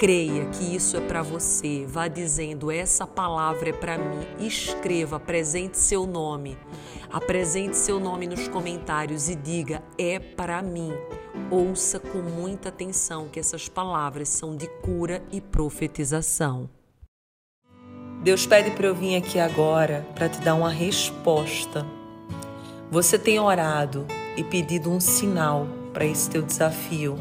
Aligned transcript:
Creia 0.00 0.46
que 0.46 0.74
isso 0.74 0.96
é 0.96 1.00
para 1.02 1.20
você. 1.20 1.84
Vá 1.86 2.08
dizendo: 2.08 2.70
essa 2.70 3.06
palavra 3.06 3.68
é 3.68 3.72
para 3.74 3.98
mim. 3.98 4.26
Escreva, 4.38 5.16
apresente 5.16 5.76
seu 5.76 6.06
nome. 6.06 6.56
Apresente 7.12 7.76
seu 7.76 8.00
nome 8.00 8.26
nos 8.26 8.48
comentários 8.48 9.28
e 9.28 9.34
diga: 9.34 9.82
é 9.98 10.18
para 10.18 10.62
mim. 10.62 10.90
Ouça 11.50 12.00
com 12.00 12.16
muita 12.16 12.70
atenção 12.70 13.28
que 13.28 13.38
essas 13.38 13.68
palavras 13.68 14.30
são 14.30 14.56
de 14.56 14.66
cura 14.80 15.22
e 15.30 15.38
profetização. 15.38 16.70
Deus 18.22 18.46
pede 18.46 18.70
para 18.70 18.86
eu 18.86 18.94
vir 18.94 19.16
aqui 19.16 19.38
agora 19.38 20.06
para 20.14 20.30
te 20.30 20.40
dar 20.40 20.54
uma 20.54 20.70
resposta. 20.70 21.84
Você 22.90 23.18
tem 23.18 23.38
orado 23.38 24.06
e 24.34 24.42
pedido 24.42 24.90
um 24.90 24.98
sinal 24.98 25.66
para 25.92 26.06
esse 26.06 26.30
teu 26.30 26.40
desafio. 26.40 27.18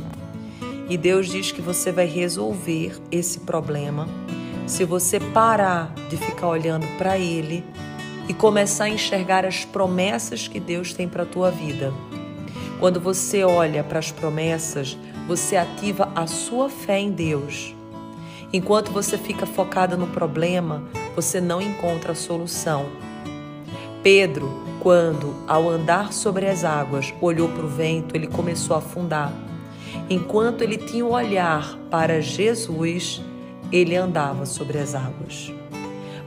E 0.89 0.97
Deus 0.97 1.29
diz 1.29 1.51
que 1.51 1.61
você 1.61 1.91
vai 1.91 2.07
resolver 2.07 2.99
esse 3.11 3.41
problema 3.41 4.07
se 4.65 4.83
você 4.85 5.19
parar 5.19 5.93
de 6.09 6.17
ficar 6.17 6.47
olhando 6.47 6.85
para 6.97 7.17
ele 7.17 7.63
e 8.27 8.33
começar 8.33 8.85
a 8.85 8.89
enxergar 8.89 9.45
as 9.45 9.65
promessas 9.65 10.47
que 10.47 10.59
Deus 10.59 10.93
tem 10.93 11.07
para 11.07 11.23
a 11.23 11.25
tua 11.25 11.49
vida. 11.49 11.93
Quando 12.79 12.99
você 12.99 13.43
olha 13.43 13.83
para 13.83 13.99
as 13.99 14.11
promessas, 14.11 14.97
você 15.27 15.57
ativa 15.57 16.11
a 16.15 16.27
sua 16.27 16.69
fé 16.69 16.99
em 16.99 17.11
Deus. 17.11 17.75
Enquanto 18.53 18.91
você 18.91 19.17
fica 19.17 19.45
focada 19.45 19.97
no 19.97 20.07
problema, 20.07 20.83
você 21.15 21.41
não 21.41 21.61
encontra 21.61 22.13
a 22.13 22.15
solução. 22.15 22.85
Pedro, 24.01 24.49
quando 24.79 25.35
ao 25.47 25.69
andar 25.69 26.13
sobre 26.13 26.47
as 26.47 26.63
águas 26.63 27.13
olhou 27.21 27.49
para 27.49 27.65
o 27.65 27.67
vento, 27.67 28.15
ele 28.15 28.27
começou 28.27 28.75
a 28.75 28.79
afundar. 28.79 29.48
Enquanto 30.09 30.63
ele 30.63 30.77
tinha 30.77 31.05
o 31.05 31.11
olhar 31.11 31.77
para 31.89 32.21
Jesus, 32.21 33.21
ele 33.71 33.95
andava 33.95 34.45
sobre 34.45 34.77
as 34.77 34.95
águas. 34.95 35.51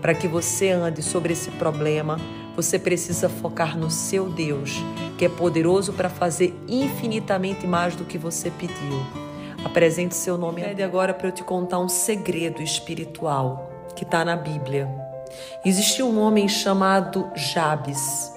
Para 0.00 0.14
que 0.14 0.27
você 0.27 0.70
ande 0.70 1.02
sobre 1.02 1.32
esse 1.32 1.50
problema, 1.52 2.19
você 2.56 2.78
precisa 2.78 3.28
focar 3.28 3.78
no 3.78 3.91
seu 3.91 4.28
Deus, 4.28 4.82
que 5.16 5.24
é 5.24 5.28
poderoso 5.28 5.92
para 5.92 6.08
fazer 6.08 6.54
infinitamente 6.69 7.66
mais 7.66 7.96
do 7.96 8.04
que 8.04 8.19
você 8.19 8.50
pediu. 8.50 9.00
Apresente 9.64 10.14
seu 10.14 10.36
nome. 10.36 10.62
Pede 10.62 10.82
agora 10.82 11.14
para 11.14 11.28
eu 11.28 11.32
te 11.32 11.44
contar 11.44 11.78
um 11.78 11.88
segredo 11.88 12.62
espiritual 12.62 13.70
que 13.94 14.04
está 14.04 14.24
na 14.24 14.36
Bíblia. 14.36 14.88
Existia 15.64 16.04
um 16.04 16.20
homem 16.20 16.48
chamado 16.48 17.30
Jabes. 17.34 18.32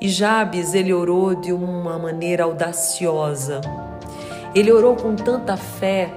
E 0.00 0.08
Jabes, 0.08 0.74
ele 0.74 0.92
orou 0.92 1.34
de 1.34 1.52
uma 1.52 1.98
maneira 1.98 2.44
audaciosa. 2.44 3.60
Ele 4.54 4.72
orou 4.72 4.96
com 4.96 5.14
tanta 5.14 5.56
fé. 5.56 6.10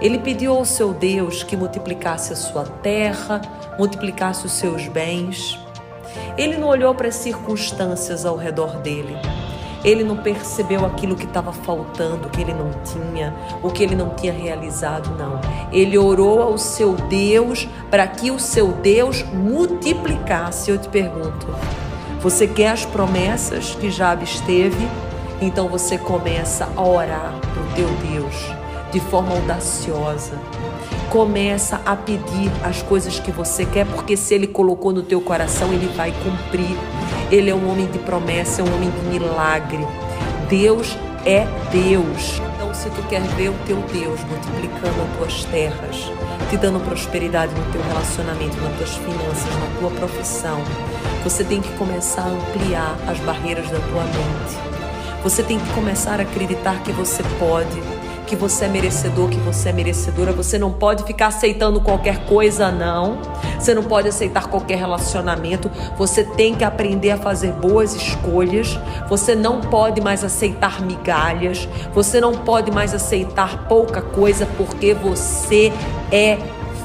Ele 0.00 0.18
pediu 0.18 0.54
ao 0.54 0.64
seu 0.64 0.92
Deus 0.92 1.42
que 1.42 1.56
multiplicasse 1.56 2.32
a 2.32 2.36
sua 2.36 2.64
terra, 2.64 3.40
multiplicasse 3.78 4.46
os 4.46 4.52
seus 4.52 4.88
bens. 4.88 5.58
Ele 6.36 6.56
não 6.56 6.68
olhou 6.68 6.94
para 6.94 7.08
as 7.08 7.16
circunstâncias 7.16 8.24
ao 8.24 8.36
redor 8.36 8.78
dele. 8.78 9.16
Ele 9.82 10.04
não 10.04 10.16
percebeu 10.16 10.84
aquilo 10.84 11.16
que 11.16 11.24
estava 11.24 11.52
faltando, 11.52 12.28
que 12.28 12.40
ele 12.40 12.52
não 12.52 12.70
tinha, 12.84 13.34
o 13.62 13.70
que 13.70 13.82
ele 13.82 13.94
não 13.94 14.10
tinha 14.10 14.32
realizado, 14.32 15.16
não. 15.16 15.40
Ele 15.72 15.96
orou 15.96 16.42
ao 16.42 16.58
seu 16.58 16.94
Deus 16.94 17.66
para 17.90 18.06
que 18.06 18.30
o 18.30 18.38
seu 18.38 18.68
Deus 18.68 19.22
multiplicasse. 19.22 20.70
Eu 20.70 20.78
te 20.78 20.88
pergunto, 20.88 21.46
você 22.20 22.46
quer 22.46 22.68
as 22.68 22.84
promessas 22.84 23.74
que 23.74 23.90
Jabes 23.90 24.40
teve? 24.40 24.86
Então 25.40 25.68
você 25.68 25.96
começa 25.96 26.68
a 26.76 26.82
orar 26.82 27.32
teu 27.74 27.88
Deus 28.10 28.34
de 28.92 29.00
forma 29.00 29.34
audaciosa. 29.34 30.32
Começa 31.08 31.80
a 31.84 31.96
pedir 31.96 32.50
as 32.62 32.82
coisas 32.82 33.18
que 33.18 33.32
você 33.32 33.64
quer, 33.64 33.86
porque 33.86 34.16
se 34.16 34.34
ele 34.34 34.46
colocou 34.46 34.92
no 34.92 35.02
teu 35.02 35.20
coração, 35.20 35.72
ele 35.72 35.88
vai 35.96 36.12
cumprir. 36.12 36.76
Ele 37.30 37.50
é 37.50 37.54
um 37.54 37.70
homem 37.70 37.86
de 37.86 37.98
promessa, 37.98 38.60
é 38.60 38.64
um 38.64 38.74
homem 38.74 38.90
de 38.90 39.18
milagre. 39.18 39.84
Deus 40.48 40.96
é 41.24 41.46
Deus. 41.70 42.40
Então, 42.54 42.72
se 42.74 42.88
tu 42.90 43.02
quer 43.08 43.22
ver 43.22 43.48
o 43.48 43.54
teu 43.66 43.76
Deus 43.92 44.20
multiplicando 44.24 45.02
as 45.02 45.16
tuas 45.16 45.44
terras, 45.46 46.12
te 46.48 46.56
dando 46.56 46.80
prosperidade 46.80 47.52
no 47.54 47.72
teu 47.72 47.82
relacionamento, 47.82 48.56
nas 48.60 48.76
tuas 48.76 48.96
finanças, 48.96 49.54
na 49.58 49.78
tua 49.80 49.90
profissão, 49.90 50.60
você 51.24 51.44
tem 51.44 51.60
que 51.60 51.72
começar 51.76 52.22
a 52.22 52.28
ampliar 52.28 52.96
as 53.08 53.18
barreiras 53.20 53.68
da 53.68 53.78
tua 53.78 54.04
mente 54.04 54.79
você 55.22 55.42
tem 55.42 55.58
que 55.58 55.72
começar 55.72 56.18
a 56.18 56.22
acreditar 56.22 56.82
que 56.82 56.92
você 56.92 57.22
pode, 57.38 57.80
que 58.26 58.36
você 58.36 58.66
é 58.66 58.68
merecedor, 58.68 59.28
que 59.28 59.38
você 59.38 59.70
é 59.70 59.72
merecedora. 59.72 60.32
Você 60.32 60.56
não 60.56 60.72
pode 60.72 61.02
ficar 61.02 61.26
aceitando 61.26 61.80
qualquer 61.80 62.24
coisa, 62.26 62.70
não. 62.70 63.18
Você 63.58 63.74
não 63.74 63.82
pode 63.82 64.08
aceitar 64.08 64.46
qualquer 64.46 64.78
relacionamento. 64.78 65.70
Você 65.98 66.22
tem 66.22 66.54
que 66.54 66.62
aprender 66.62 67.10
a 67.10 67.18
fazer 67.18 67.52
boas 67.52 67.94
escolhas. 67.94 68.78
Você 69.08 69.34
não 69.34 69.60
pode 69.60 70.00
mais 70.00 70.22
aceitar 70.22 70.80
migalhas. 70.80 71.68
Você 71.92 72.20
não 72.20 72.32
pode 72.32 72.70
mais 72.70 72.94
aceitar 72.94 73.66
pouca 73.66 74.00
coisa 74.00 74.46
porque 74.56 74.94
você 74.94 75.72
é 76.12 76.38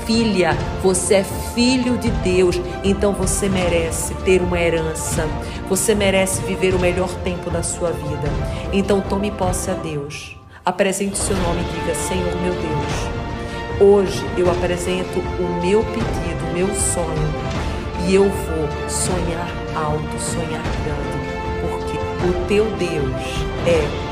filha, 0.06 0.56
você 0.82 1.16
é 1.16 1.24
filho 1.24 1.98
de 1.98 2.10
Deus, 2.10 2.60
então 2.84 3.12
você 3.12 3.50
merece 3.50 4.14
ter 4.24 4.42
uma 4.42 4.60
herança, 4.60 5.28
você 5.68 5.96
merece 5.96 6.42
viver 6.44 6.74
o 6.76 6.80
melhor 6.80 7.10
tempo 7.24 7.50
da 7.50 7.64
sua 7.64 7.92
vida. 7.92 8.30
Então 8.72 9.02
tome 9.02 9.32
posse 9.32 9.72
a 9.72 9.74
Deus, 9.74 10.38
apresente 10.64 11.18
seu 11.18 11.36
nome 11.38 11.62
e 11.62 11.80
diga: 11.80 11.96
Senhor 11.96 12.36
meu 12.42 12.54
Deus, 12.54 13.82
hoje 13.82 14.26
eu 14.38 14.50
apresento 14.50 15.20
o 15.20 15.66
meu 15.66 15.84
pedido, 15.84 16.46
o 16.50 16.54
meu 16.54 16.68
sonho, 16.76 17.34
e 18.08 18.16
eu 18.16 18.24
vou 18.24 18.90
sonhar 18.90 19.50
alto, 19.76 20.20
sonhar 20.20 20.64
grande, 20.84 21.26
porque 21.62 21.98
o 22.28 22.48
teu 22.48 22.66
Deus 22.78 23.46
é 23.66 24.06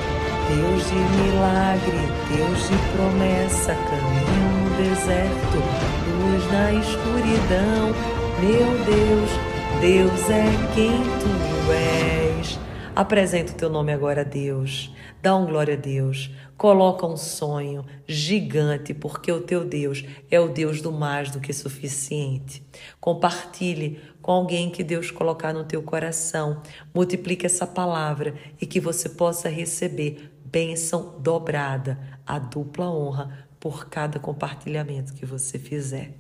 Deus 0.50 0.88
de 0.88 0.96
milagre, 0.96 1.98
Deus 2.36 2.68
de 2.68 2.78
promessa, 2.96 3.76
caminho 3.90 4.63
deserto, 4.78 5.58
luz 6.20 6.52
na 6.52 6.74
escuridão. 6.74 7.94
Meu 8.42 8.68
Deus, 8.86 9.30
Deus 9.80 10.30
é 10.30 10.74
quem 10.74 11.04
tu 11.20 11.72
és. 11.72 12.60
Apresenta 12.96 13.54
o 13.54 13.56
teu 13.56 13.70
nome 13.70 13.92
agora 13.92 14.22
a 14.22 14.24
Deus. 14.24 14.94
Dá 15.22 15.36
um 15.36 15.46
glória 15.46 15.76
a 15.76 15.78
Deus. 15.78 16.32
Coloca 16.58 17.06
um 17.06 17.18
sonho 17.18 17.86
gigante, 18.08 18.94
porque 18.94 19.32
o 19.32 19.42
teu 19.42 19.66
Deus 19.66 20.04
é 20.30 20.40
o 20.40 20.50
Deus 20.50 20.82
do 20.82 20.92
mais 20.92 21.32
do 21.32 21.40
que 21.40 21.52
suficiente. 21.54 22.64
Compartilhe 23.00 24.00
com 24.22 24.32
alguém 24.32 24.70
que 24.70 24.84
Deus 24.84 25.12
colocar 25.12 25.54
no 25.54 25.64
teu 25.64 25.82
coração. 25.82 26.62
Multiplique 26.94 27.46
essa 27.46 27.66
palavra 27.66 28.36
e 28.62 28.66
que 28.66 28.80
você 28.80 29.10
possa 29.10 29.50
receber 29.50 30.32
bênção 30.46 31.16
dobrada, 31.20 32.00
a 32.28 32.38
dupla 32.38 32.88
honra 32.92 33.48
por 33.64 33.88
cada 33.88 34.20
compartilhamento 34.20 35.14
que 35.14 35.26
você 35.26 35.58
fizer. 35.58 36.12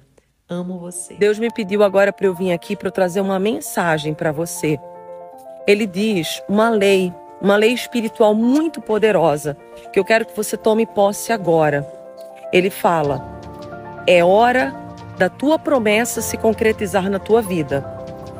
Amo 0.47 0.79
você. 0.79 1.15
Deus 1.15 1.37
me 1.37 1.51
pediu 1.51 1.83
agora 1.83 2.13
para 2.13 2.25
eu 2.25 2.33
vir 2.33 2.53
aqui 2.53 2.73
para 2.73 2.87
eu 2.87 2.91
trazer 2.91 3.19
uma 3.19 3.37
mensagem 3.37 4.13
para 4.13 4.31
você. 4.31 4.79
Ele 5.67 5.85
diz 5.85 6.41
uma 6.47 6.69
lei, 6.69 7.13
uma 7.41 7.57
lei 7.57 7.73
espiritual 7.73 8.33
muito 8.33 8.79
poderosa, 8.79 9.57
que 9.91 9.99
eu 9.99 10.05
quero 10.05 10.25
que 10.25 10.33
você 10.33 10.55
tome 10.55 10.85
posse 10.85 11.33
agora. 11.33 11.85
Ele 12.53 12.69
fala: 12.69 13.41
é 14.07 14.23
hora 14.23 14.73
da 15.17 15.27
tua 15.27 15.59
promessa 15.59 16.21
se 16.21 16.37
concretizar 16.37 17.09
na 17.09 17.19
tua 17.19 17.41
vida. 17.41 17.83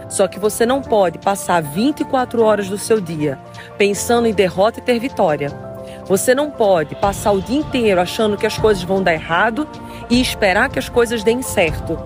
Só 0.07 0.29
que 0.29 0.39
você 0.39 0.65
não 0.65 0.81
pode 0.81 1.19
passar 1.19 1.61
24 1.61 2.41
horas 2.41 2.69
do 2.69 2.77
seu 2.77 3.01
dia 3.01 3.37
pensando 3.77 4.27
em 4.27 4.33
derrota 4.33 4.79
e 4.79 4.83
ter 4.83 4.97
vitória. 4.97 5.72
Você 6.05 6.35
não 6.35 6.51
pode 6.51 6.95
passar 6.95 7.31
o 7.31 7.41
dia 7.41 7.59
inteiro 7.59 8.01
achando 8.01 8.37
que 8.37 8.45
as 8.45 8.57
coisas 8.57 8.83
vão 8.83 9.01
dar 9.01 9.13
errado 9.13 9.67
e 10.09 10.19
esperar 10.19 10.69
que 10.69 10.77
as 10.77 10.89
coisas 10.89 11.23
deem 11.23 11.41
certo. 11.41 11.97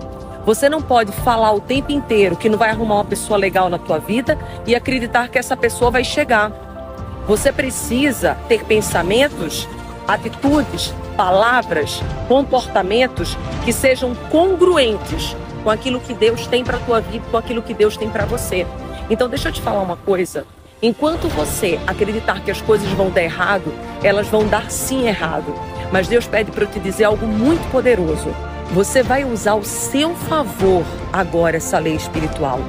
Você 0.46 0.68
não 0.68 0.80
pode 0.80 1.12
falar 1.12 1.52
o 1.52 1.60
tempo 1.60 1.90
inteiro 1.90 2.36
que 2.36 2.48
não 2.48 2.56
vai 2.56 2.70
arrumar 2.70 2.96
uma 2.96 3.04
pessoa 3.04 3.36
legal 3.36 3.68
na 3.68 3.76
tua 3.76 3.98
vida 3.98 4.38
e 4.66 4.74
acreditar 4.74 5.28
que 5.28 5.38
essa 5.38 5.56
pessoa 5.56 5.90
vai 5.90 6.04
chegar. 6.04 6.52
Você 7.26 7.52
precisa 7.52 8.36
ter 8.48 8.64
pensamentos, 8.64 9.68
atitudes, 10.06 10.94
palavras, 11.16 12.00
comportamentos 12.28 13.36
que 13.64 13.72
sejam 13.72 14.14
congruentes 14.30 15.36
com 15.64 15.70
aquilo 15.70 16.00
que 16.00 16.14
Deus 16.14 16.46
tem 16.46 16.64
para 16.64 16.78
tua 16.78 17.00
vida, 17.00 17.24
com 17.30 17.36
aquilo 17.36 17.60
que 17.60 17.74
Deus 17.74 17.96
tem 17.96 18.08
para 18.08 18.24
você. 18.24 18.64
Então 19.10 19.28
deixa 19.28 19.48
eu 19.48 19.52
te 19.52 19.60
falar 19.60 19.82
uma 19.82 19.96
coisa. 19.96 20.46
Enquanto 20.80 21.28
você 21.28 21.78
acreditar 21.88 22.40
que 22.44 22.52
as 22.52 22.62
coisas 22.62 22.88
vão 22.90 23.10
dar 23.10 23.22
errado, 23.22 23.74
elas 24.02 24.28
vão 24.28 24.46
dar 24.46 24.70
sim 24.70 25.08
errado. 25.08 25.52
Mas 25.90 26.06
Deus 26.06 26.26
pede 26.26 26.52
para 26.52 26.64
eu 26.64 26.70
te 26.70 26.78
dizer 26.78 27.04
algo 27.04 27.26
muito 27.26 27.68
poderoso. 27.72 28.28
Você 28.72 29.02
vai 29.02 29.24
usar 29.24 29.52
ao 29.52 29.64
seu 29.64 30.14
favor 30.14 30.84
agora 31.12 31.56
essa 31.56 31.78
lei 31.80 31.96
espiritual. 31.96 32.60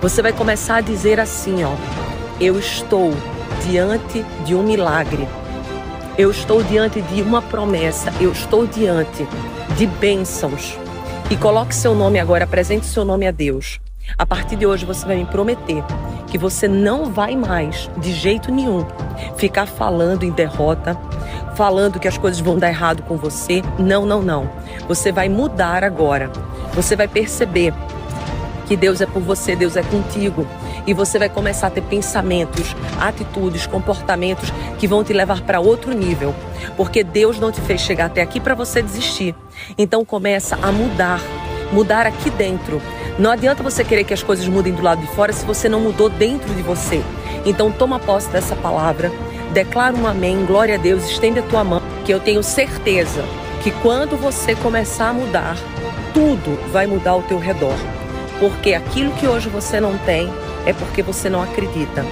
Você 0.00 0.22
vai 0.22 0.32
começar 0.32 0.76
a 0.76 0.80
dizer 0.80 1.18
assim, 1.18 1.64
ó: 1.64 1.74
Eu 2.40 2.56
estou 2.56 3.12
diante 3.66 4.24
de 4.44 4.54
um 4.54 4.62
milagre. 4.62 5.26
Eu 6.16 6.30
estou 6.30 6.62
diante 6.62 7.02
de 7.02 7.20
uma 7.20 7.42
promessa. 7.42 8.12
Eu 8.20 8.30
estou 8.30 8.64
diante 8.64 9.26
de 9.76 9.86
bênçãos. 9.86 10.78
E 11.28 11.36
coloque 11.36 11.74
seu 11.74 11.94
nome 11.94 12.20
agora, 12.20 12.44
apresente 12.44 12.86
seu 12.86 13.04
nome 13.04 13.26
a 13.26 13.30
Deus. 13.32 13.80
A 14.18 14.26
partir 14.26 14.56
de 14.56 14.66
hoje 14.66 14.84
você 14.84 15.06
vai 15.06 15.16
me 15.16 15.26
prometer 15.26 15.82
que 16.26 16.38
você 16.38 16.68
não 16.68 17.06
vai 17.06 17.34
mais, 17.36 17.90
de 17.98 18.12
jeito 18.12 18.52
nenhum, 18.52 18.86
ficar 19.36 19.66
falando 19.66 20.24
em 20.24 20.30
derrota, 20.30 20.96
falando 21.56 21.98
que 21.98 22.08
as 22.08 22.16
coisas 22.16 22.40
vão 22.40 22.58
dar 22.58 22.68
errado 22.68 23.02
com 23.02 23.16
você. 23.16 23.62
Não, 23.78 24.06
não, 24.06 24.22
não. 24.22 24.50
Você 24.86 25.10
vai 25.10 25.28
mudar 25.28 25.82
agora. 25.84 26.30
Você 26.72 26.94
vai 26.94 27.08
perceber 27.08 27.74
que 28.66 28.76
Deus 28.76 29.00
é 29.00 29.06
por 29.06 29.20
você, 29.20 29.56
Deus 29.56 29.76
é 29.76 29.82
contigo. 29.82 30.46
E 30.86 30.94
você 30.94 31.18
vai 31.18 31.28
começar 31.28 31.66
a 31.66 31.70
ter 31.70 31.82
pensamentos, 31.82 32.74
atitudes, 33.00 33.66
comportamentos 33.66 34.52
que 34.78 34.86
vão 34.86 35.02
te 35.02 35.12
levar 35.12 35.40
para 35.42 35.60
outro 35.60 35.92
nível. 35.92 36.34
Porque 36.76 37.02
Deus 37.02 37.40
não 37.40 37.50
te 37.50 37.60
fez 37.60 37.80
chegar 37.80 38.06
até 38.06 38.22
aqui 38.22 38.38
para 38.38 38.54
você 38.54 38.80
desistir. 38.80 39.34
Então 39.76 40.04
começa 40.04 40.56
a 40.62 40.70
mudar, 40.70 41.20
mudar 41.72 42.06
aqui 42.06 42.30
dentro. 42.30 42.80
Não 43.20 43.30
adianta 43.30 43.62
você 43.62 43.84
querer 43.84 44.04
que 44.04 44.14
as 44.14 44.22
coisas 44.22 44.48
mudem 44.48 44.72
do 44.72 44.80
lado 44.80 45.02
de 45.02 45.06
fora 45.08 45.30
se 45.30 45.44
você 45.44 45.68
não 45.68 45.78
mudou 45.78 46.08
dentro 46.08 46.54
de 46.54 46.62
você. 46.62 47.02
Então 47.44 47.70
toma 47.70 47.98
posse 47.98 48.30
dessa 48.30 48.56
palavra, 48.56 49.12
declara 49.52 49.94
um 49.94 50.06
amém, 50.06 50.46
glória 50.46 50.76
a 50.76 50.78
Deus, 50.78 51.04
estende 51.04 51.38
a 51.38 51.42
tua 51.42 51.62
mão, 51.62 51.82
que 52.06 52.14
eu 52.14 52.18
tenho 52.18 52.42
certeza 52.42 53.22
que 53.62 53.72
quando 53.82 54.16
você 54.16 54.56
começar 54.56 55.10
a 55.10 55.12
mudar, 55.12 55.58
tudo 56.14 56.58
vai 56.72 56.86
mudar 56.86 57.10
ao 57.10 57.22
teu 57.22 57.38
redor. 57.38 57.76
Porque 58.38 58.72
aquilo 58.72 59.12
que 59.12 59.26
hoje 59.26 59.50
você 59.50 59.78
não 59.80 59.98
tem 59.98 60.30
é 60.64 60.72
porque 60.72 61.02
você 61.02 61.28
não 61.28 61.42
acredita. 61.42 62.02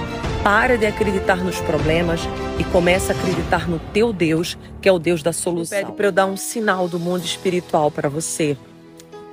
Para 0.43 0.77
de 0.77 0.85
acreditar 0.85 1.37
nos 1.37 1.59
problemas 1.59 2.21
e 2.59 2.63
começa 2.65 3.13
a 3.13 3.15
acreditar 3.15 3.67
no 3.67 3.79
teu 3.79 4.13
Deus, 4.13 4.55
que 4.79 4.87
é 4.87 4.91
o 4.91 4.99
Deus 4.99 5.23
da 5.23 5.33
solução. 5.33 5.79
Pede 5.79 5.91
para 5.91 6.05
eu 6.05 6.11
dar 6.11 6.27
um 6.27 6.37
sinal 6.37 6.87
do 6.87 6.99
mundo 6.99 7.25
espiritual 7.25 7.89
para 7.89 8.07
você. 8.07 8.55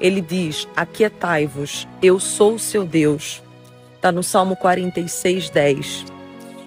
Ele 0.00 0.20
diz: 0.20 0.68
Aquietai-vos, 0.76 1.86
eu 2.02 2.18
sou 2.20 2.54
o 2.54 2.58
seu 2.58 2.84
Deus. 2.84 3.42
Está 3.94 4.12
no 4.12 4.22
Salmo 4.22 4.56
46, 4.56 5.50
10. 5.50 6.04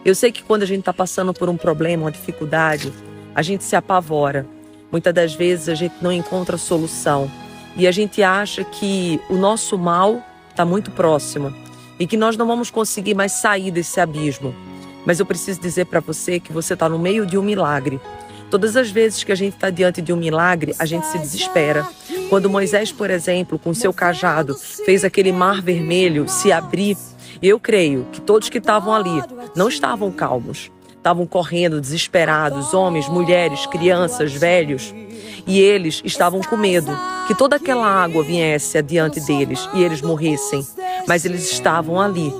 Eu 0.03 0.15
sei 0.15 0.31
que 0.31 0.43
quando 0.43 0.63
a 0.63 0.65
gente 0.65 0.79
está 0.79 0.93
passando 0.93 1.33
por 1.33 1.49
um 1.49 1.57
problema, 1.57 2.05
uma 2.05 2.11
dificuldade, 2.11 2.91
a 3.35 3.41
gente 3.41 3.63
se 3.63 3.75
apavora. 3.75 4.45
Muitas 4.91 5.13
das 5.13 5.33
vezes 5.33 5.69
a 5.69 5.75
gente 5.75 5.95
não 6.01 6.11
encontra 6.11 6.57
solução 6.57 7.29
e 7.75 7.87
a 7.87 7.91
gente 7.91 8.23
acha 8.23 8.63
que 8.63 9.21
o 9.29 9.35
nosso 9.35 9.77
mal 9.77 10.23
está 10.49 10.65
muito 10.65 10.89
próximo 10.91 11.53
e 11.99 12.07
que 12.07 12.17
nós 12.17 12.35
não 12.35 12.47
vamos 12.47 12.71
conseguir 12.71 13.13
mais 13.13 13.33
sair 13.33 13.71
desse 13.71 13.99
abismo. 13.99 14.55
Mas 15.05 15.19
eu 15.19 15.25
preciso 15.25 15.61
dizer 15.61 15.85
para 15.85 15.99
você 15.99 16.39
que 16.39 16.51
você 16.51 16.73
está 16.73 16.89
no 16.89 16.97
meio 16.97 17.25
de 17.25 17.37
um 17.37 17.41
milagre. 17.41 17.99
Todas 18.49 18.75
as 18.75 18.89
vezes 18.89 19.23
que 19.23 19.31
a 19.31 19.35
gente 19.35 19.53
está 19.53 19.69
diante 19.69 20.01
de 20.01 20.11
um 20.11 20.17
milagre, 20.17 20.73
a 20.79 20.85
gente 20.85 21.05
se 21.07 21.19
desespera. 21.19 21.87
Quando 22.29 22.49
Moisés, 22.49 22.91
por 22.91 23.09
exemplo, 23.11 23.59
com 23.59 23.73
seu 23.73 23.93
cajado, 23.93 24.55
fez 24.55 25.03
aquele 25.05 25.31
mar 25.31 25.61
vermelho 25.61 26.27
se 26.27 26.51
abrir, 26.51 26.97
eu 27.41 27.59
creio 27.59 28.07
que 28.11 28.19
todos 28.19 28.49
que 28.49 28.57
estavam 28.57 28.93
ali 28.93 29.21
não 29.55 29.69
estavam 29.69 30.11
calmos. 30.11 30.71
Estavam 30.97 31.25
correndo, 31.25 31.79
desesperados, 31.79 32.73
homens, 32.73 33.07
mulheres, 33.07 33.65
crianças, 33.67 34.33
velhos. 34.33 34.93
E 35.47 35.59
eles 35.59 36.01
estavam 36.03 36.41
com 36.41 36.57
medo 36.57 36.91
que 37.27 37.35
toda 37.35 37.55
aquela 37.55 37.87
água 37.87 38.23
viesse 38.23 38.77
adiante 38.77 39.19
deles 39.21 39.69
e 39.73 39.83
eles 39.83 40.01
morressem. 40.01 40.65
Mas 41.07 41.23
eles 41.23 41.49
estavam 41.51 42.01
ali, 42.01 42.33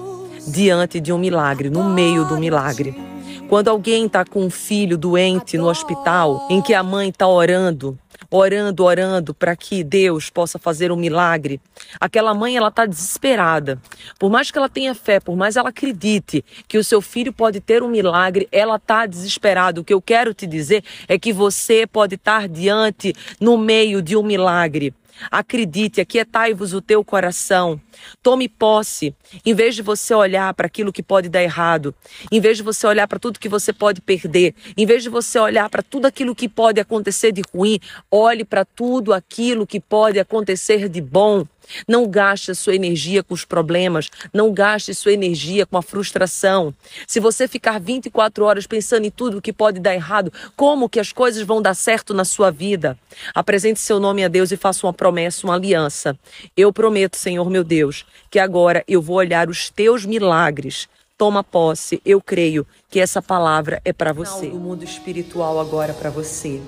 diante 0.48 1.00
de 1.00 1.14
um 1.14 1.18
milagre, 1.18 1.70
no 1.70 1.84
meio 1.86 2.26
do 2.26 2.38
milagre. 2.38 3.09
Quando 3.50 3.68
alguém 3.68 4.06
está 4.06 4.24
com 4.24 4.46
um 4.46 4.50
filho 4.52 4.96
doente 4.96 5.58
no 5.58 5.68
hospital, 5.68 6.46
em 6.52 6.62
que 6.62 6.76
a 6.76 6.84
mãe 6.84 7.10
está 7.10 7.28
orando, 7.28 7.98
orando, 8.30 8.84
orando 8.84 9.34
para 9.34 9.56
que 9.56 9.84
Deus 9.84 10.30
possa 10.30 10.60
fazer 10.60 10.92
um 10.92 10.96
milagre. 10.96 11.60
Aquela 12.00 12.32
mãe 12.36 12.56
ela 12.56 12.68
está 12.68 12.86
desesperada. 12.86 13.82
Por 14.20 14.30
mais 14.30 14.52
que 14.52 14.58
ela 14.60 14.70
tenha 14.70 14.94
fé, 14.94 15.20
por 15.20 15.36
mais 15.36 15.56
ela 15.56 15.70
acredite 15.70 16.46
que 16.68 16.78
o 16.78 16.84
seu 16.84 17.02
filho 17.02 17.34
pode 17.34 17.60
ter 17.60 17.82
um 17.82 17.90
milagre, 17.90 18.48
ela 18.52 18.76
está 18.76 19.08
desesperada. 19.08 19.82
O 19.82 19.84
que 19.84 19.96
eu 19.96 20.02
quero 20.02 20.32
te 20.32 20.46
dizer 20.46 20.84
é 21.08 21.18
que 21.18 21.34
você 21.34 21.88
pode 21.88 22.16
estar 22.16 22.48
diante, 22.48 23.16
no 23.42 23.58
meio 23.58 24.00
de 24.00 24.16
um 24.16 24.22
milagre. 24.22 24.94
Acredite, 25.32 26.02
aquietai-vos 26.02 26.74
o 26.74 26.82
teu 26.82 27.04
coração. 27.04 27.80
Tome 28.24 28.48
posse. 28.48 29.14
Em 29.46 29.54
vez 29.54 29.76
de 29.76 29.82
você 29.82 30.14
olhar 30.14 30.54
para 30.54 30.68
aquilo 30.68 30.94
que 30.94 31.04
pode 31.04 31.30
dar 31.30 31.44
errado, 31.44 31.94
em 32.32 32.40
vez 32.40 32.58
de 32.58 32.64
você 32.64 32.88
olhar 32.88 33.08
para 33.08 33.20
tudo 33.20 33.40
que 33.40 33.50
você 33.50 33.74
pode 33.74 34.02
perder, 34.02 34.56
em 34.78 34.86
vez 34.86 35.04
de 35.04 35.10
você 35.10 35.38
olhar 35.40 35.70
para 35.70 35.84
tudo 35.84 36.06
aquilo 36.06 36.36
que 36.36 36.48
pode 36.48 36.80
acontecer 36.80 37.32
de 37.32 37.42
ruim, 37.54 37.80
olhe 38.10 38.46
para 38.46 38.64
tudo 38.64 39.14
aquilo 39.14 39.68
que 39.68 39.80
pode 39.80 40.20
acontecer 40.20 40.88
de 40.88 41.02
bom. 41.02 41.46
Não 41.88 42.08
gaste 42.08 42.52
a 42.52 42.56
sua 42.56 42.76
energia 42.76 43.24
com 43.24 43.34
os 43.34 43.46
problemas, 43.46 44.10
não 44.34 44.54
gaste 44.54 44.94
sua 44.94 45.14
energia 45.14 45.66
com 45.66 45.78
a 45.78 45.82
frustração. 45.82 46.74
Se 47.08 47.20
você 47.20 47.48
ficar 47.48 47.80
24 47.80 48.44
horas 48.46 48.68
pensando 48.68 49.06
em 49.06 49.12
tudo 49.12 49.42
que 49.42 49.54
pode 49.54 49.80
dar 49.80 49.94
errado, 49.94 50.32
como 50.56 50.90
que 50.90 51.00
as 51.00 51.12
coisas 51.12 51.44
vão 51.44 51.62
dar 51.62 51.74
certo 51.74 52.14
na 52.14 52.26
sua 52.26 52.52
vida? 52.52 52.98
Apresente 53.34 53.80
seu 53.80 54.00
nome 54.00 54.24
a 54.24 54.28
Deus 54.28 54.52
e 54.52 54.58
faça 54.58 54.86
uma 54.86 54.94
promessa, 54.94 55.46
uma 55.46 55.56
aliança. 55.56 56.18
Eu 56.56 56.72
prometo, 56.74 57.18
Senhor 57.18 57.50
meu 57.50 57.64
Deus, 57.64 58.06
que 58.30 58.40
agora 58.40 58.84
eu 58.88 59.02
vou 59.02 59.18
olhar 59.18 59.50
os 59.50 59.70
teus 59.70 60.06
milagres. 60.06 60.88
Toma 61.18 61.44
posse, 61.44 62.02
eu 62.06 62.22
creio 62.22 62.66
que 62.90 63.00
essa 63.00 63.22
palavra 63.22 63.82
é 63.84 63.92
para 63.92 64.14
você. 64.14 64.48
O 64.48 64.56
mundo 64.56 64.86
espiritual 64.86 65.60
agora 65.60 65.94
para 65.94 66.10
você. 66.10 66.62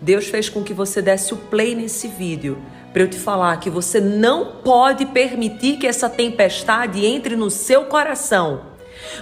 Deus 0.00 0.26
fez 0.26 0.48
com 0.48 0.64
que 0.64 0.72
você 0.72 1.02
desse 1.02 1.34
o 1.34 1.36
play 1.36 1.74
nesse 1.74 2.08
vídeo 2.08 2.56
para 2.92 3.02
eu 3.02 3.08
te 3.08 3.18
falar 3.18 3.56
que 3.58 3.70
você 3.70 4.00
não 4.00 4.52
pode 4.64 5.06
permitir 5.06 5.76
que 5.76 5.86
essa 5.86 6.08
tempestade 6.08 7.04
entre 7.04 7.36
no 7.36 7.50
seu 7.50 7.84
coração. 7.84 8.62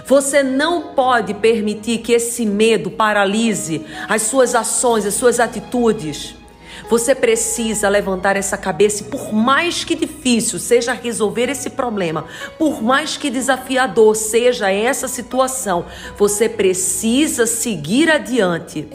Você 0.05 0.43
não 0.43 0.93
pode 0.93 1.33
permitir 1.33 1.99
que 1.99 2.11
esse 2.11 2.45
medo 2.45 2.91
paralise 2.91 3.85
as 4.07 4.23
suas 4.23 4.55
ações, 4.55 5.05
as 5.05 5.13
suas 5.13 5.39
atitudes. 5.39 6.35
Você 6.89 7.13
precisa 7.13 7.87
levantar 7.87 8.35
essa 8.35 8.57
cabeça 8.57 9.03
e, 9.03 9.05
por 9.05 9.31
mais 9.31 9.83
que 9.83 9.93
difícil 9.93 10.57
seja 10.57 10.93
resolver 10.93 11.47
esse 11.49 11.69
problema, 11.69 12.25
por 12.57 12.81
mais 12.81 13.15
que 13.15 13.29
desafiador 13.29 14.15
seja 14.15 14.71
essa 14.71 15.07
situação, 15.07 15.85
você 16.17 16.49
precisa 16.49 17.45
seguir 17.45 18.09
adiante. 18.09 18.87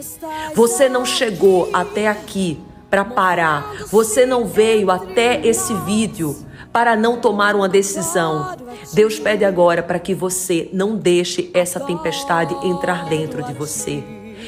Você 0.53 0.89
não 0.89 1.05
chegou 1.05 1.69
até 1.71 2.07
aqui 2.07 2.59
para 2.89 3.05
parar. 3.05 3.73
Você 3.91 4.25
não 4.25 4.45
veio 4.45 4.89
até 4.91 5.45
esse 5.45 5.73
vídeo 5.85 6.35
para 6.71 6.95
não 6.95 7.21
tomar 7.21 7.55
uma 7.55 7.69
decisão. 7.69 8.55
Deus 8.93 9.17
pede 9.17 9.45
agora 9.45 9.81
para 9.81 9.97
que 9.97 10.13
você 10.13 10.69
não 10.73 10.95
deixe 10.95 11.49
essa 11.53 11.79
tempestade 11.79 12.53
entrar 12.67 13.07
dentro 13.07 13.43
de 13.43 13.53
você. 13.53 14.03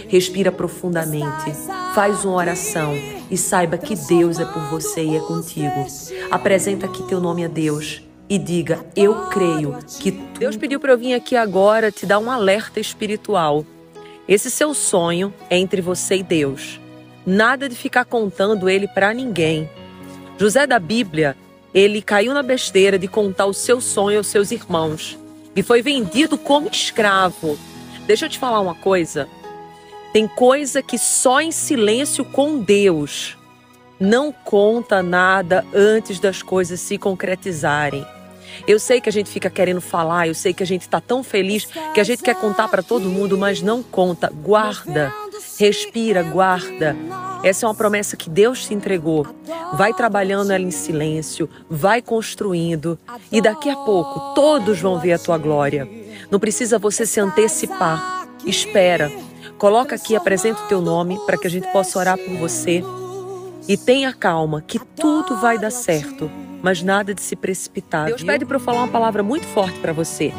Respira 0.10 0.51
profundamente, 0.51 1.53
faz 1.96 2.24
uma 2.24 2.36
oração 2.36 2.94
e 3.32 3.38
saiba 3.38 3.77
que 3.77 3.96
Deus 3.96 4.39
é 4.39 4.46
por 4.46 4.62
você 4.63 5.03
e 5.03 5.15
é 5.15 5.20
contigo. 5.20 5.86
Apresenta 6.29 6.86
aqui 6.86 7.01
teu 7.03 7.20
nome 7.20 7.44
a 7.46 7.48
Deus 7.48 8.01
e 8.29 8.38
diga: 8.38 8.86
Eu 8.96 9.27
creio 9.29 9.77
que 10.00 10.12
tu... 10.12 10.39
Deus 10.39 10.56
pediu 10.58 10.79
para 10.79 10.91
eu 10.91 10.98
vir 10.98 11.13
aqui 11.13 11.36
agora 11.36 11.91
te 11.91 12.06
dar 12.06 12.20
um 12.20 12.29
alerta 12.29 12.79
espiritual. 12.79 13.65
Esse 14.27 14.51
seu 14.51 14.74
sonho 14.74 15.34
é 15.50 15.58
entre 15.58 15.82
você 15.82 16.17
e 16.17 16.24
Deus. 16.24 16.79
Nada 17.29 17.67
de 17.67 17.75
ficar 17.75 18.05
contando 18.05 18.69
ele 18.69 18.88
para 18.88 19.13
ninguém. 19.13 19.69
José 20.39 20.65
da 20.65 20.79
Bíblia, 20.79 21.36
ele 21.74 22.01
caiu 22.01 22.34
na 22.34 22.41
besteira 22.41 22.98
de 22.98 23.05
contar 23.05 23.48
o 23.48 23.53
seu 23.53 23.81
sonho 23.81 24.19
aos 24.19 24.27
seus 24.27 24.50
irmãos 24.50 25.19
e 25.53 25.62
foi 25.62 25.81
vendido 25.81 26.38
como 26.38 26.69
escravo. 26.69 27.60
Deixa 28.05 28.27
eu 28.27 28.29
te 28.29 28.39
falar 28.39 28.62
uma 28.62 28.75
coisa. 28.75 29.27
Tem 30.13 30.25
coisa 30.25 30.81
que 30.81 30.98
só 30.98 31.41
em 31.41 31.51
silêncio 31.51 32.24
com 32.24 32.60
Deus 32.60 33.36
não 34.00 34.31
conta 34.31 35.03
nada 35.03 35.65
antes 35.75 36.22
das 36.22 36.41
coisas 36.41 36.79
se 36.79 36.98
concretizarem. 36.98 38.05
Eu 38.65 38.79
sei 38.79 39.01
que 39.01 39.10
a 39.10 39.12
gente 39.12 39.29
fica 39.29 39.50
querendo 39.50 39.81
falar, 39.81 40.29
eu 40.29 40.34
sei 40.34 40.53
que 40.53 40.63
a 40.63 40.65
gente 40.65 40.84
está 40.84 41.01
tão 41.01 41.22
feliz 41.24 41.67
que 41.93 42.00
a 42.00 42.03
gente 42.05 42.24
quer 42.24 42.36
contar 42.36 42.69
para 42.69 42.81
todo 42.81 43.10
mundo, 43.10 43.38
mas 43.38 43.62
não 43.62 43.84
conta. 43.84 44.31
Guarda, 44.34 45.13
respira, 45.60 46.24
guarda. 46.24 46.96
Essa 47.44 47.65
é 47.65 47.70
uma 47.70 47.75
promessa 47.75 48.17
que 48.17 48.29
Deus 48.29 48.65
te 48.65 48.74
entregou. 48.74 49.25
Vai 49.74 49.94
trabalhando 49.94 50.51
ela 50.51 50.63
em 50.63 50.72
silêncio, 50.72 51.50
vai 51.70 52.01
construindo 52.01 52.98
e 53.32 53.41
daqui 53.41 53.70
a 53.70 53.75
pouco 53.75 54.34
todos 54.34 54.79
vão 54.79 55.00
ver 55.00 55.13
a 55.13 55.20
tua 55.20 55.38
glória. 55.38 55.88
Não 56.32 56.39
precisa 56.39 56.79
você 56.79 57.06
se 57.06 57.20
antecipar. 57.20 58.27
Espera. 58.46 59.12
Coloca 59.58 59.96
aqui, 59.96 60.15
apresenta 60.15 60.63
o 60.63 60.67
teu 60.67 60.82
nome 60.82 61.20
para 61.25 61.38
que 61.38 61.48
a 61.48 61.50
gente 61.50 61.67
possa 61.72 61.98
orar 62.00 62.17
por 62.17 62.36
você. 62.38 62.84
E 63.67 63.75
tenha 63.75 64.13
calma, 64.13 64.62
que 64.62 64.79
tudo 64.79 65.38
vai 65.38 65.58
dar 65.58 65.72
certo, 65.72 66.32
mas 66.62 66.82
nada 66.82 67.13
de 67.13 67.22
se 67.22 67.36
precipitar. 67.36 68.06
Deus 68.06 68.24
pede 68.24 68.46
para 68.46 68.56
eu 68.56 68.62
falar 68.62 68.79
uma 68.79 68.88
palavra 68.88 69.22
muito 69.22 69.46
forte 69.48 69.77
para 69.79 69.91
você. 69.91 70.34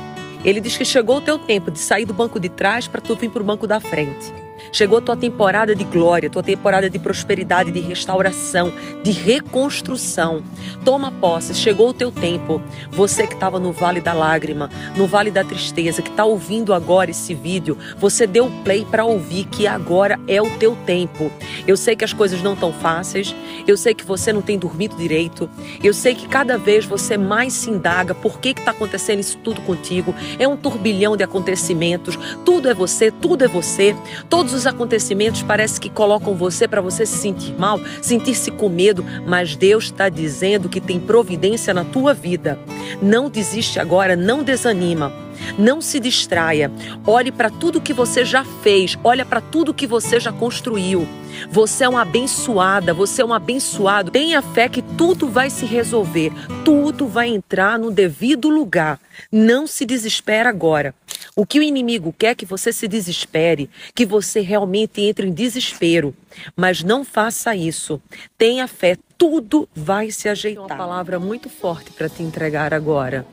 Ele 0.45 0.61
diz 0.61 0.77
que 0.77 0.85
chegou 0.85 1.17
o 1.17 1.21
teu 1.21 1.39
tempo 1.39 1.71
de 1.71 1.79
sair 1.79 2.05
do 2.05 2.15
banco 2.15 2.39
de 2.39 2.49
trás 2.49 2.87
para 2.87 3.01
tu 3.01 3.15
vir 3.17 3.31
para 3.31 3.43
o 3.43 3.45
banco 3.45 3.67
da 3.67 3.81
frente. 3.81 4.33
Chegou 4.73 5.01
tua 5.01 5.17
temporada 5.17 5.75
de 5.75 5.85
glória, 5.85 6.31
tua 6.31 6.43
temporada 6.43 6.89
de 6.91 6.99
prosperidade, 6.99 7.71
de 7.71 7.81
restauração, 7.81 8.73
de 9.03 9.11
reconstrução. 9.11 10.43
Toma 10.85 11.11
posse, 11.11 11.55
chegou 11.55 11.91
o 11.91 11.95
teu 11.95 12.11
tempo. 12.11 12.63
Você 12.91 13.27
que 13.27 13.35
estava 13.35 13.59
no 13.59 13.73
vale 13.73 14.01
da 14.01 14.13
lágrima, 14.13 14.71
no 14.97 15.07
vale 15.07 15.31
da 15.31 15.45
tristeza, 15.45 16.03
que 16.03 16.11
está 16.11 16.25
ouvindo 16.25 16.73
agora 16.75 17.11
esse 17.11 17.35
vídeo, 17.35 17.77
você 17.99 18.27
deu 18.27 18.51
play 18.65 18.85
para 18.85 19.05
ouvir 19.05 19.45
que 19.47 19.67
agora 19.67 20.19
é 20.27 20.41
o 20.41 20.51
teu 20.59 20.77
tempo. 20.87 21.31
Eu 21.67 21.77
sei 21.77 21.97
que 21.97 22.05
as 22.05 22.13
coisas 22.13 22.43
não 22.43 22.55
estão 22.55 22.73
fáceis, 22.73 23.35
eu 23.67 23.77
sei 23.77 23.95
que 23.95 24.05
você 24.05 24.33
não 24.33 24.43
tem 24.43 24.59
dormido 24.59 24.97
direito, 24.97 25.49
eu 25.83 25.95
sei 25.95 26.15
que 26.15 26.29
cada 26.29 26.57
vez 26.57 26.85
você 26.85 27.17
mais 27.17 27.53
se 27.53 27.71
indaga 27.71 28.15
por 28.15 28.39
que 28.41 28.51
está 28.51 28.71
acontecendo 28.71 29.21
isso 29.21 29.39
tudo 29.39 29.61
contigo. 29.63 30.15
É 30.39 30.47
um 30.47 30.57
turbilhão 30.57 31.17
de 31.17 31.25
acontecimentos, 31.25 32.19
tudo 32.45 32.69
é 32.69 32.75
você, 32.75 33.11
tudo 33.11 33.45
é 33.45 33.49
você. 33.49 33.95
Todos 34.29 34.55
os 34.55 34.58
acontecimentos 34.67 35.43
parece 35.43 35.81
que 35.81 35.91
colocam 35.91 36.35
você 36.35 36.67
para 36.67 36.81
você 36.81 37.05
se 37.05 37.19
sentir 37.19 37.55
mal, 37.59 37.81
sentir-se 38.03 38.51
com 38.51 38.69
medo, 38.69 39.05
mas 39.27 39.57
Deus 39.57 39.85
está 39.85 40.09
dizendo 40.09 40.69
que 40.69 40.81
tem 40.81 40.99
providência 41.01 41.75
na 41.75 41.85
tua 41.85 42.15
vida. 42.15 42.59
Não 43.01 43.29
desiste 43.29 43.79
agora, 43.79 44.17
não 44.17 44.43
desanima. 44.43 45.13
Não 45.57 45.81
se 45.81 46.01
distraia. 46.01 46.71
Olhe 47.07 47.31
para 47.31 47.51
tudo 47.51 47.81
que 47.81 47.93
você 47.93 48.25
já 48.25 48.45
fez, 48.45 48.99
olha 49.05 49.25
para 49.25 49.41
tudo 49.41 49.75
que 49.75 49.87
você 49.87 50.19
já 50.19 50.33
construiu. 50.33 51.07
Você 51.51 51.85
é 51.85 51.89
uma 51.89 52.03
abençoada, 52.03 52.93
você 52.93 53.23
é 53.23 53.25
um 53.25 53.33
abençoado. 53.33 54.11
Tenha 54.11 54.43
fé 54.43 54.69
que 54.69 54.83
tudo 54.83 55.29
vai 55.29 55.51
se 55.51 55.65
resolver, 55.65 56.33
tudo 56.65 57.07
vai 57.07 57.29
entrar 57.29 57.79
no 57.79 57.91
devido 57.91 58.49
lugar. 58.49 58.99
Não 59.31 59.67
se 59.67 59.85
desespera 59.85 60.49
agora. 60.49 60.95
O 61.35 61.47
que 61.47 61.59
o 61.59 61.63
inimigo 61.63 62.15
quer 62.17 62.29
é 62.29 62.35
que 62.35 62.47
você 62.47 62.73
se 62.73 62.89
desespere, 62.89 63.71
que 63.95 64.05
você 64.05 64.41
realmente 64.41 65.01
entre 65.01 65.27
em 65.27 65.33
desespero. 65.33 66.15
Mas 66.57 66.83
não 66.83 67.05
faça 67.05 67.55
isso. 67.55 68.01
Tenha 68.37 68.67
fé, 68.69 68.97
tudo 69.17 69.69
vai 69.75 70.11
se 70.11 70.29
ajeitar. 70.29 70.65
Uma 70.65 70.77
palavra 70.77 71.19
muito 71.19 71.49
forte 71.49 71.91
para 71.91 72.09
te 72.09 72.23
entregar 72.23 72.73
agora. 72.73 73.27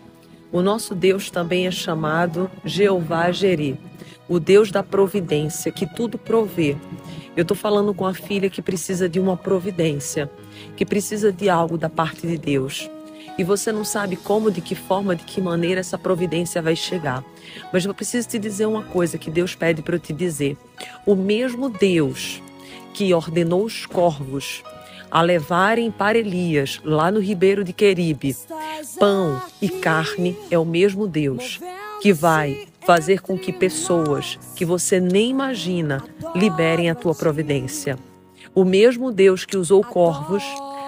O 0.51 0.61
nosso 0.61 0.95
Deus 0.95 1.29
também 1.29 1.67
é 1.67 1.71
chamado 1.71 2.49
Jeová 2.63 3.31
Jeri, 3.31 3.77
o 4.27 4.39
Deus 4.39 4.71
da 4.71 4.81
providência, 4.81 5.71
que 5.71 5.85
tudo 5.85 6.17
provê. 6.17 6.77
Eu 7.35 7.41
estou 7.41 7.57
falando 7.57 7.93
com 7.93 8.05
a 8.05 8.13
filha 8.13 8.49
que 8.49 8.61
precisa 8.61 9.09
de 9.09 9.19
uma 9.19 9.35
providência, 9.35 10.29
que 10.77 10.85
precisa 10.85 11.31
de 11.31 11.49
algo 11.49 11.77
da 11.77 11.89
parte 11.89 12.25
de 12.25 12.37
Deus. 12.37 12.89
E 13.37 13.43
você 13.43 13.71
não 13.71 13.83
sabe 13.83 14.15
como, 14.15 14.49
de 14.49 14.61
que 14.61 14.75
forma, 14.75 15.15
de 15.15 15.23
que 15.23 15.41
maneira 15.41 15.81
essa 15.81 15.97
providência 15.97 16.61
vai 16.61 16.75
chegar. 16.75 17.23
Mas 17.71 17.85
eu 17.85 17.93
preciso 17.93 18.27
te 18.27 18.39
dizer 18.39 18.65
uma 18.65 18.83
coisa 18.83 19.17
que 19.17 19.29
Deus 19.29 19.55
pede 19.55 19.81
para 19.81 19.95
eu 19.95 19.99
te 19.99 20.13
dizer. 20.13 20.57
O 21.05 21.15
mesmo 21.15 21.69
Deus 21.69 22.41
que 22.93 23.13
ordenou 23.13 23.65
os 23.65 23.85
corvos 23.85 24.63
a 25.11 25.21
levarem 25.21 25.91
para 25.91 26.17
Elias, 26.17 26.81
lá 26.83 27.11
no 27.11 27.19
ribeiro 27.19 27.63
de 27.63 27.71
Queribe, 27.71 28.35
pão 28.99 29.41
e 29.61 29.69
carne, 29.69 30.37
é 30.49 30.57
o 30.57 30.65
mesmo 30.65 31.07
Deus 31.07 31.59
que 32.01 32.11
vai 32.11 32.67
fazer 32.85 33.21
com 33.21 33.37
que 33.37 33.51
pessoas 33.51 34.37
que 34.55 34.65
você 34.65 34.99
nem 34.99 35.29
imagina 35.29 36.03
liberem 36.35 36.89
a 36.89 36.95
tua 36.95 37.15
providência. 37.15 37.97
O 38.53 38.63
mesmo 38.63 39.11
Deus 39.11 39.45
que 39.45 39.57
usou 39.57 39.83
corvos 39.83 40.43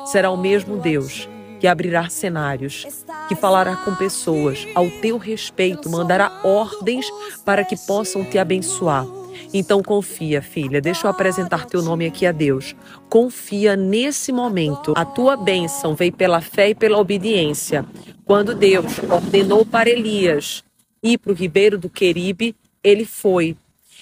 será 0.06 0.30
o 0.30 0.38
mesmo 0.38 0.78
Deus 0.78 1.28
que 1.60 1.68
abrirá 1.68 2.10
cenários, 2.10 2.86
que 3.28 3.36
falará 3.36 3.76
com 3.78 3.96
pessoas 3.96 4.66
ao 4.76 4.90
teu 4.90 5.18
respeito, 5.18 5.90
mandará 5.90 6.42
ordens 6.44 7.06
para 7.44 7.64
que 7.64 7.76
possam 7.76 8.24
te 8.24 8.38
abençoar. 8.38 9.06
Então 9.54 9.82
confia, 9.82 10.42
filha. 10.42 10.82
Deixa 10.82 11.08
eu 11.08 11.12
apresentar 11.12 11.66
teu 11.66 11.82
nome 11.82 12.06
aqui 12.06 12.26
a 12.26 12.32
Deus. 12.32 12.76
Confia 13.10 13.76
nesse 13.76 14.32
momento. 14.32 14.94
A 14.96 15.06
tua 15.06 15.38
bênção 15.38 15.96
veio 15.96 16.14
pela 16.14 16.42
fé 16.42 16.70
e 16.70 16.76
pela 16.76 16.98
obediência. 16.98 17.86
Quando 18.26 18.54
Deus 18.54 19.00
ordenou 19.10 19.66
para 19.66 19.90
Elias 19.90 20.64
ir 21.02 21.18
para 21.18 21.32
o 21.32 21.36
ribeiro 21.36 21.78
do 21.78 21.90
Queribe, 21.90 22.56
ele 22.84 23.06
foi. 23.06 23.56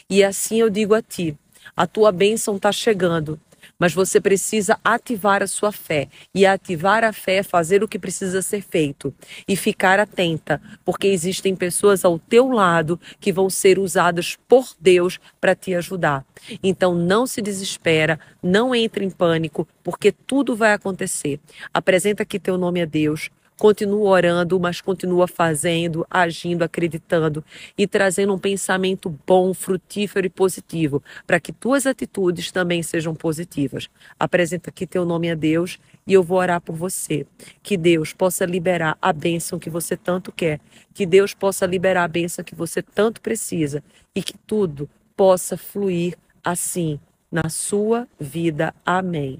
E 0.09 0.24
assim 0.24 0.59
eu 0.62 0.69
digo 0.69 0.93
a 0.93 1.01
ti: 1.01 1.35
a 1.75 1.85
tua 1.85 2.12
bênção 2.12 2.55
está 2.55 2.71
chegando 2.71 3.39
mas 3.77 3.93
você 3.93 4.19
precisa 4.19 4.79
ativar 4.84 5.43
a 5.43 5.48
sua 5.48 5.72
fé. 5.72 6.07
E 6.34 6.45
ativar 6.45 7.03
a 7.03 7.13
fé 7.13 7.38
é 7.38 7.43
fazer 7.43 7.84
o 7.84 7.88
que 7.88 8.00
precisa 8.00 8.41
ser 8.41 8.62
feito 8.62 9.13
e 9.48 9.55
ficar 9.55 10.00
atenta, 10.00 10.62
porque 10.84 11.07
existem 11.07 11.55
pessoas 11.55 12.05
ao 12.05 12.17
teu 12.19 12.50
lado 12.50 13.00
que 13.19 13.31
vão 13.31 13.50
ser 13.50 13.79
usadas 13.79 14.38
por 14.48 14.67
Deus 14.79 15.19
para 15.39 15.55
te 15.55 15.74
ajudar. 15.74 16.25
Então 16.63 16.93
não 16.95 17.25
se 17.25 17.41
desespera, 17.41 18.19
não 18.41 18.74
entre 18.75 19.05
em 19.05 19.10
pânico, 19.10 19.67
porque 19.84 20.12
tudo 20.12 20.55
vai 20.55 20.74
acontecer. 20.74 21.39
Apresenta 21.74 22.24
aqui 22.24 22.39
teu 22.39 22.57
nome 22.57 22.81
a 22.81 22.86
Deus 22.86 23.29
Continua 23.57 24.09
orando, 24.09 24.59
mas 24.59 24.81
continua 24.81 25.27
fazendo, 25.27 26.05
agindo, 26.09 26.63
acreditando 26.63 27.43
e 27.77 27.88
trazendo 27.88 28.33
um 28.33 28.38
pensamento 28.38 29.09
bom, 29.25 29.53
frutífero 29.53 30.27
e 30.27 30.29
positivo, 30.29 31.01
para 31.25 31.39
que 31.39 31.53
tuas 31.53 31.85
atitudes 31.85 32.51
também 32.51 32.83
sejam 32.83 33.15
positivas. 33.15 33.88
Apresenta 34.19 34.69
aqui 34.69 34.85
teu 34.85 35.05
nome 35.05 35.31
a 35.31 35.35
Deus 35.35 35.79
e 36.05 36.13
eu 36.13 36.21
vou 36.21 36.38
orar 36.38 36.59
por 36.59 36.75
você. 36.75 37.25
Que 37.63 37.77
Deus 37.77 38.12
possa 38.12 38.45
liberar 38.45 38.97
a 39.01 39.13
bênção 39.13 39.57
que 39.57 39.69
você 39.69 39.95
tanto 39.95 40.31
quer, 40.31 40.59
que 40.93 41.05
Deus 41.05 41.33
possa 41.33 41.65
liberar 41.65 42.03
a 42.03 42.09
bênção 42.09 42.43
que 42.43 42.55
você 42.55 42.81
tanto 42.81 43.21
precisa 43.21 43.81
e 44.13 44.21
que 44.21 44.38
tudo 44.38 44.89
possa 45.15 45.55
fluir 45.55 46.17
assim 46.43 47.00
na 47.31 47.50
sua 47.50 48.07
vida. 48.19 48.74
Amém. 48.85 49.39